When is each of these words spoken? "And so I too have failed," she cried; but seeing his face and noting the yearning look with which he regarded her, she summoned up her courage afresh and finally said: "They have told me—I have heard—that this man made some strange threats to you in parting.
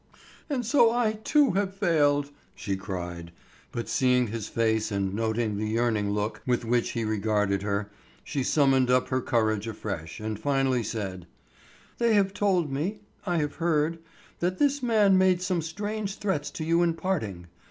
"And 0.49 0.65
so 0.65 0.89
I 0.91 1.13
too 1.13 1.51
have 1.51 1.75
failed," 1.75 2.31
she 2.55 2.75
cried; 2.75 3.31
but 3.71 3.87
seeing 3.87 4.25
his 4.29 4.47
face 4.47 4.91
and 4.91 5.13
noting 5.13 5.57
the 5.57 5.67
yearning 5.67 6.09
look 6.09 6.41
with 6.47 6.65
which 6.65 6.93
he 6.93 7.03
regarded 7.05 7.61
her, 7.61 7.91
she 8.23 8.41
summoned 8.41 8.89
up 8.89 9.09
her 9.09 9.21
courage 9.21 9.67
afresh 9.67 10.19
and 10.19 10.39
finally 10.39 10.81
said: 10.81 11.27
"They 11.99 12.15
have 12.15 12.33
told 12.33 12.71
me—I 12.71 13.37
have 13.37 13.57
heard—that 13.57 14.57
this 14.57 14.81
man 14.81 15.19
made 15.19 15.39
some 15.39 15.61
strange 15.61 16.15
threats 16.17 16.49
to 16.49 16.63
you 16.63 16.81
in 16.81 16.95
parting. 16.95 17.45